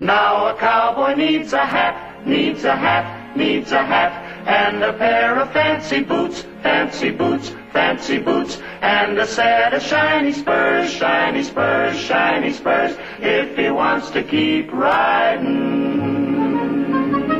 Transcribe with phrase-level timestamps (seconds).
[0.00, 4.12] Now a cowboy needs a hat, needs a hat, needs a hat,
[4.46, 10.32] and a pair of fancy boots, fancy boots, fancy boots, and a set of shiny
[10.32, 15.35] spurs, shiny spurs, shiny spurs, if he wants to keep riding.